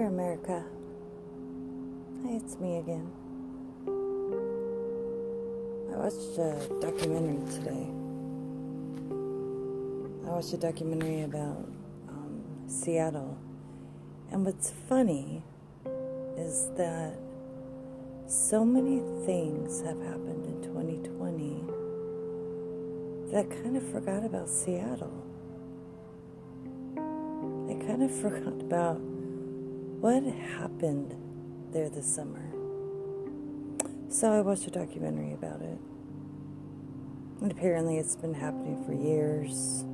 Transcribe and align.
Dear 0.00 0.08
America. 0.08 0.64
Hi, 2.22 2.30
it's 2.32 2.58
me 2.58 2.78
again. 2.78 3.06
I 5.92 5.96
watched 5.98 6.38
a 6.38 6.56
documentary 6.80 7.44
today. 7.52 7.86
I 10.26 10.30
watched 10.30 10.54
a 10.54 10.56
documentary 10.56 11.24
about 11.24 11.68
um, 12.08 12.42
Seattle. 12.66 13.36
And 14.32 14.46
what's 14.46 14.72
funny 14.88 15.42
is 16.38 16.70
that 16.78 17.18
so 18.26 18.64
many 18.64 19.02
things 19.26 19.82
have 19.82 20.00
happened 20.00 20.46
in 20.46 20.62
2020 20.62 21.64
that 23.32 23.40
I 23.40 23.54
kind 23.62 23.76
of 23.76 23.86
forgot 23.92 24.24
about 24.24 24.48
Seattle. 24.48 25.26
I 27.68 27.74
kind 27.84 28.02
of 28.02 28.10
forgot 28.22 28.62
about 28.62 29.19
what 30.00 30.22
happened 30.22 31.14
there 31.74 31.90
this 31.90 32.06
summer. 32.06 32.42
So 34.08 34.32
I 34.32 34.40
watched 34.40 34.66
a 34.66 34.70
documentary 34.70 35.34
about 35.34 35.60
it. 35.60 35.78
And 37.42 37.52
apparently 37.52 37.98
it's 37.98 38.16
been 38.16 38.32
happening 38.32 38.82
for 38.86 38.94
years. 38.94 39.84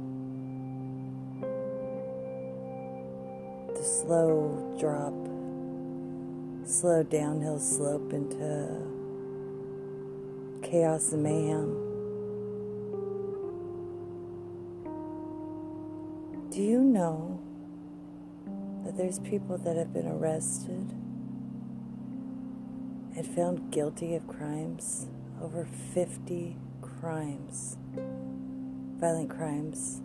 The 3.76 3.82
slow 3.82 4.76
drop, 4.78 5.12
slow 6.68 7.02
downhill 7.02 7.58
slope 7.58 8.12
into 8.12 8.86
chaos 10.62 11.12
and 11.12 11.24
mayhem. 11.24 11.82
Do 16.50 16.62
you 16.62 16.80
know 16.80 17.40
there's 18.94 19.18
people 19.18 19.58
that 19.58 19.76
have 19.76 19.92
been 19.92 20.06
arrested 20.06 20.90
and 23.16 23.26
found 23.34 23.72
guilty 23.72 24.14
of 24.14 24.26
crimes, 24.28 25.06
over 25.42 25.66
50 25.94 26.56
crimes, 26.82 27.76
violent 28.98 29.30
crimes, 29.30 30.02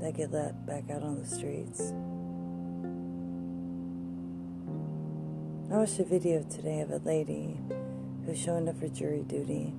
that 0.00 0.16
get 0.16 0.32
let 0.32 0.66
back 0.66 0.90
out 0.90 1.02
on 1.02 1.18
the 1.20 1.26
streets. 1.26 1.92
I 5.72 5.78
watched 5.78 5.98
a 6.00 6.04
video 6.04 6.42
today 6.42 6.80
of 6.80 6.90
a 6.90 6.98
lady 6.98 7.58
who's 8.26 8.38
showing 8.38 8.68
up 8.68 8.78
for 8.78 8.88
jury 8.88 9.22
duty. 9.22 9.72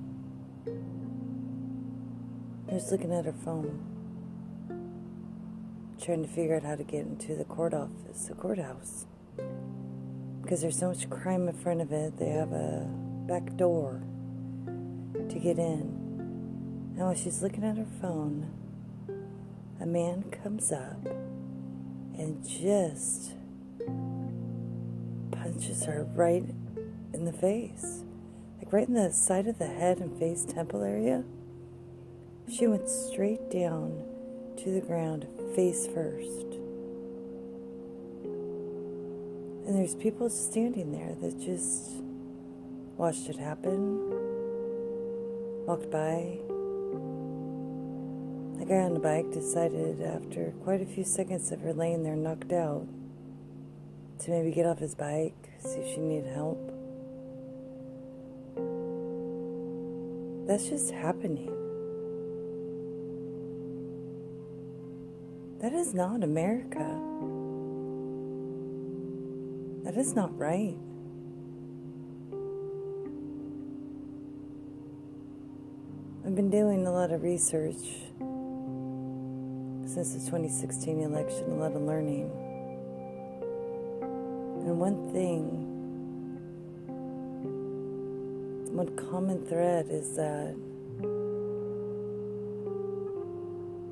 Was 2.66 2.90
looking 2.90 3.12
at 3.12 3.24
her 3.26 3.32
phone 3.32 3.93
trying 6.04 6.22
to 6.22 6.28
figure 6.28 6.54
out 6.54 6.62
how 6.62 6.74
to 6.74 6.84
get 6.84 7.00
into 7.06 7.34
the 7.34 7.44
court 7.44 7.72
office, 7.72 8.26
the 8.26 8.34
courthouse. 8.34 9.06
Because 10.42 10.60
there's 10.60 10.78
so 10.78 10.88
much 10.88 11.08
crime 11.08 11.48
in 11.48 11.54
front 11.54 11.80
of 11.80 11.92
it, 11.92 12.18
they 12.18 12.28
have 12.28 12.52
a 12.52 12.86
back 13.26 13.56
door 13.56 14.02
to 14.66 15.38
get 15.38 15.58
in. 15.58 15.80
And 16.94 16.98
while 16.98 17.14
she's 17.14 17.42
looking 17.42 17.64
at 17.64 17.78
her 17.78 17.86
phone, 18.02 18.52
a 19.80 19.86
man 19.86 20.24
comes 20.24 20.70
up 20.70 21.06
and 21.06 22.46
just 22.46 23.32
punches 25.32 25.86
her 25.86 26.06
right 26.14 26.44
in 27.14 27.24
the 27.24 27.32
face. 27.32 28.04
Like 28.58 28.70
right 28.74 28.86
in 28.86 28.92
the 28.92 29.10
side 29.10 29.46
of 29.46 29.58
the 29.58 29.68
head 29.68 29.98
and 29.98 30.18
face 30.18 30.44
temple 30.44 30.82
area. 30.82 31.24
She 32.46 32.66
went 32.66 32.90
straight 32.90 33.50
down 33.50 34.13
to 34.58 34.70
the 34.70 34.80
ground 34.80 35.26
face 35.54 35.86
first. 35.86 36.54
And 39.66 39.78
there's 39.78 39.94
people 39.94 40.28
standing 40.28 40.92
there 40.92 41.14
that 41.22 41.40
just 41.40 42.02
watched 42.96 43.28
it 43.28 43.36
happen, 43.36 43.98
walked 45.66 45.90
by. 45.90 46.38
The 48.58 48.66
guy 48.66 48.80
on 48.80 48.94
the 48.94 49.00
bike 49.00 49.30
decided 49.32 50.02
after 50.02 50.52
quite 50.62 50.80
a 50.80 50.86
few 50.86 51.04
seconds 51.04 51.50
of 51.50 51.60
her 51.62 51.72
laying 51.72 52.02
there 52.02 52.16
knocked 52.16 52.52
out 52.52 52.86
to 54.20 54.30
maybe 54.30 54.52
get 54.52 54.66
off 54.66 54.78
his 54.78 54.94
bike, 54.94 55.34
see 55.58 55.80
if 55.80 55.94
she 55.94 56.00
needed 56.00 56.32
help. 56.32 56.58
That's 60.46 60.68
just 60.68 60.90
happening. 60.90 61.63
That 65.64 65.72
is 65.72 65.94
not 65.94 66.22
America. 66.22 66.84
That 69.82 69.96
is 69.96 70.14
not 70.14 70.38
right. 70.38 70.76
I've 76.26 76.34
been 76.34 76.50
doing 76.50 76.86
a 76.86 76.92
lot 76.92 77.12
of 77.12 77.22
research 77.22 77.80
since 79.86 80.12
the 80.12 80.18
2016 80.18 81.00
election, 81.00 81.44
a 81.44 81.54
lot 81.54 81.72
of 81.72 81.80
learning. 81.80 82.30
And 84.02 84.78
one 84.78 85.14
thing, 85.14 85.48
one 88.70 88.94
common 88.96 89.46
thread 89.46 89.86
is 89.88 90.14
that 90.16 90.54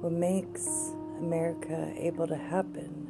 what 0.02 0.12
makes 0.12 0.92
America 1.22 1.92
able 1.96 2.26
to 2.26 2.36
happen 2.36 3.06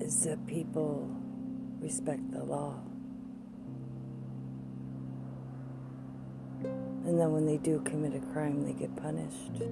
is 0.00 0.22
that 0.22 0.46
people 0.46 1.14
respect 1.78 2.32
the 2.32 2.42
law. 2.42 2.80
And 6.62 7.20
then 7.20 7.32
when 7.32 7.44
they 7.44 7.58
do 7.58 7.80
commit 7.84 8.14
a 8.14 8.20
crime, 8.32 8.64
they 8.64 8.72
get 8.72 8.96
punished. 8.96 9.62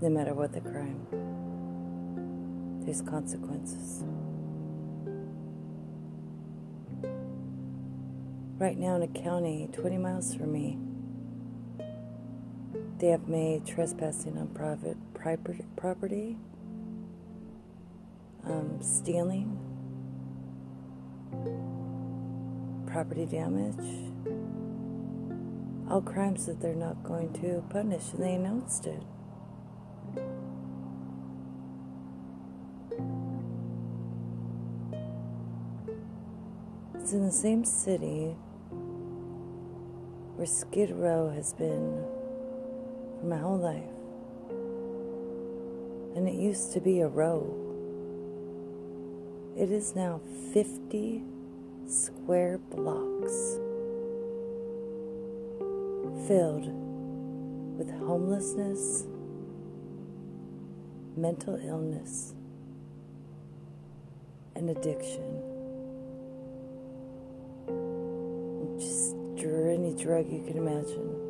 No 0.00 0.08
matter 0.08 0.32
what 0.32 0.52
the 0.54 0.62
crime, 0.62 1.06
there's 2.86 3.02
consequences. 3.02 4.02
Right 8.58 8.78
now 8.78 8.96
in 8.96 9.02
a 9.02 9.08
county 9.08 9.68
20 9.72 9.98
miles 9.98 10.34
from 10.34 10.52
me, 10.52 10.78
they 13.00 13.08
have 13.08 13.28
made 13.28 13.66
trespassing 13.66 14.36
on 14.36 14.46
private 14.48 14.98
property, 15.74 16.36
um, 18.44 18.78
stealing, 18.82 19.58
property 22.86 23.24
damage, 23.24 24.12
all 25.90 26.02
crimes 26.02 26.44
that 26.44 26.60
they're 26.60 26.74
not 26.74 27.02
going 27.02 27.32
to 27.32 27.64
punish, 27.70 28.12
and 28.12 28.22
they 28.22 28.34
announced 28.34 28.86
it. 28.86 29.02
It's 36.96 37.14
in 37.14 37.24
the 37.24 37.32
same 37.32 37.64
city 37.64 38.36
where 40.36 40.46
Skid 40.46 40.90
Row 40.90 41.30
has 41.30 41.54
been 41.54 42.04
my 43.22 43.38
whole 43.38 43.58
life. 43.58 43.84
And 46.16 46.28
it 46.28 46.34
used 46.34 46.72
to 46.72 46.80
be 46.80 47.00
a 47.00 47.08
row. 47.08 47.56
It 49.56 49.70
is 49.70 49.94
now 49.94 50.20
50 50.52 51.22
square 51.86 52.58
blocks 52.70 53.58
filled 56.26 56.70
with 57.78 57.90
homelessness, 58.06 59.04
mental 61.16 61.56
illness, 61.56 62.34
and 64.54 64.70
addiction. 64.70 65.42
Just 68.78 69.16
any 69.70 69.94
drug 69.94 70.30
you 70.30 70.42
can 70.46 70.56
imagine. 70.56 71.29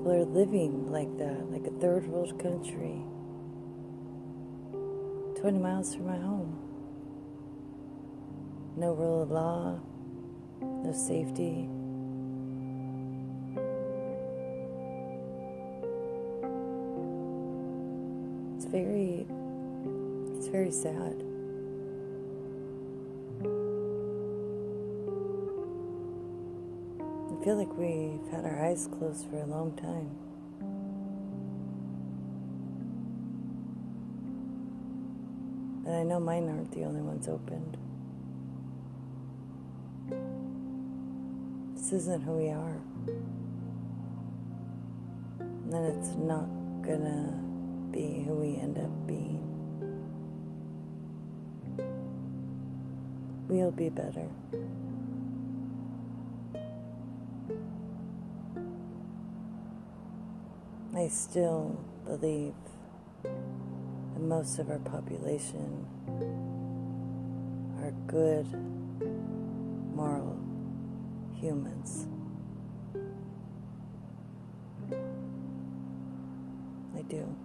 People 0.00 0.12
are 0.12 0.24
living 0.24 0.90
like 0.90 1.18
that, 1.18 1.50
like 1.52 1.66
a 1.66 1.78
third 1.78 2.06
world 2.06 2.30
country, 2.38 3.04
20 5.38 5.58
miles 5.58 5.94
from 5.94 6.06
my 6.06 6.16
home. 6.16 6.58
No 8.78 8.94
rule 8.94 9.22
of 9.24 9.30
law, 9.30 9.78
no 10.62 10.92
safety. 10.94 11.68
It's 18.56 18.64
very, 18.64 19.26
it's 20.38 20.48
very 20.48 20.70
sad. 20.70 21.29
I 27.40 27.42
feel 27.42 27.56
like 27.56 27.72
we've 27.78 28.30
had 28.30 28.44
our 28.44 28.66
eyes 28.66 28.86
closed 28.98 29.26
for 29.30 29.38
a 29.38 29.46
long 29.46 29.72
time. 29.74 30.10
And 35.86 35.96
I 35.96 36.02
know 36.02 36.20
mine 36.20 36.50
aren't 36.50 36.70
the 36.72 36.84
only 36.84 37.00
ones 37.00 37.28
opened. 37.28 37.78
This 41.74 41.92
isn't 41.92 42.24
who 42.24 42.32
we 42.32 42.50
are. 42.50 42.76
And 45.72 45.96
it's 45.96 46.10
not 46.16 46.46
gonna 46.82 47.42
be 47.90 48.22
who 48.26 48.34
we 48.34 48.56
end 48.56 48.76
up 48.76 49.06
being. 49.06 49.40
We'll 53.48 53.70
be 53.70 53.88
better. 53.88 54.28
I 60.92 61.06
still 61.06 61.78
believe 62.04 62.54
that 63.22 64.20
most 64.20 64.58
of 64.58 64.70
our 64.70 64.80
population 64.80 65.86
are 67.80 67.92
good, 68.08 68.44
moral 69.94 70.36
humans. 71.40 72.08
I 76.96 77.02
do. 77.02 77.36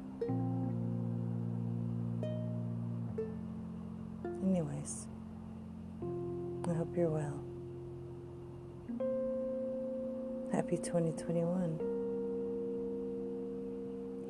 Anyways, 4.43 5.05
I 6.67 6.73
hope 6.73 6.97
you're 6.97 7.11
well. 7.11 7.43
Happy 10.51 10.77
2021. 10.77 11.94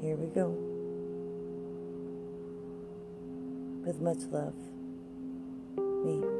Here 0.01 0.15
we 0.15 0.27
go. 0.27 0.49
With 3.85 4.01
much 4.01 4.19
love, 4.31 4.55
me. 5.77 6.34